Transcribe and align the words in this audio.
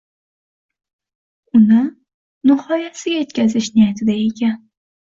Uni 1.59 1.83
nihoyasiga 1.85 3.17
yetkazish 3.21 3.71
niyatida 3.73 4.21
ekan 4.29 4.61